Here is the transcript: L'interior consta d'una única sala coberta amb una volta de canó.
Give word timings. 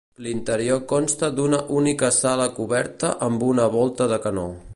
L'interior 0.25 0.79
consta 0.91 1.29
d'una 1.41 1.59
única 1.81 2.11
sala 2.17 2.49
coberta 2.57 3.13
amb 3.31 3.47
una 3.53 3.73
volta 3.79 4.11
de 4.15 4.23
canó. 4.27 4.49